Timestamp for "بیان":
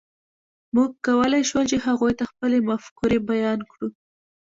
3.29-3.59